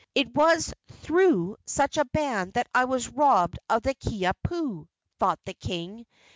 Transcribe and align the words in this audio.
"It 0.15 0.33
was 0.33 0.73
through 0.89 1.57
such 1.67 1.95
a 1.97 2.05
band 2.05 2.53
that 2.53 2.67
I 2.73 2.85
was 2.85 3.07
robbed 3.09 3.59
of 3.69 3.83
the 3.83 3.93
Kiha 3.93 4.33
pu," 4.43 4.87
thought 5.19 5.39
the 5.45 5.53
king. 5.53 6.07